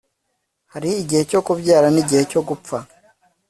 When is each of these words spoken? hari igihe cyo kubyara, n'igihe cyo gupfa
hari 0.73 0.89
igihe 1.01 1.21
cyo 1.31 1.39
kubyara, 1.45 1.87
n'igihe 1.91 2.23
cyo 2.31 2.41
gupfa 2.47 2.77